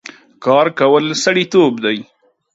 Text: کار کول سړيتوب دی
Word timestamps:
کار 0.43 0.67
کول 0.79 1.05
سړيتوب 1.23 1.73
دی 1.83 1.97